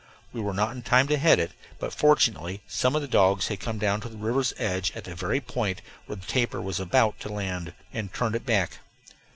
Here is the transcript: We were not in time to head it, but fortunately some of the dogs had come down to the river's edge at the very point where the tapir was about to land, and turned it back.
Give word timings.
We 0.33 0.41
were 0.41 0.55
not 0.55 0.71
in 0.75 0.81
time 0.81 1.07
to 1.09 1.17
head 1.17 1.37
it, 1.37 1.51
but 1.77 1.93
fortunately 1.93 2.63
some 2.67 2.95
of 2.95 3.03
the 3.03 3.07
dogs 3.07 3.49
had 3.49 3.59
come 3.59 3.77
down 3.77 4.01
to 4.01 4.09
the 4.09 4.17
river's 4.17 4.51
edge 4.57 4.91
at 4.95 5.03
the 5.03 5.13
very 5.13 5.39
point 5.39 5.83
where 6.07 6.15
the 6.15 6.25
tapir 6.25 6.59
was 6.59 6.79
about 6.79 7.19
to 7.19 7.29
land, 7.29 7.75
and 7.93 8.11
turned 8.11 8.33
it 8.33 8.43
back. 8.43 8.79